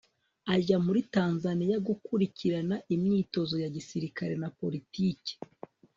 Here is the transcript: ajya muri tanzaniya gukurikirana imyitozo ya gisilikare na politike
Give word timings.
ajya 0.55 0.77
muri 0.85 0.99
tanzaniya 1.13 1.77
gukurikirana 1.87 2.75
imyitozo 2.95 3.55
ya 3.63 3.69
gisilikare 3.75 4.33
na 4.41 4.49
politike 4.59 5.31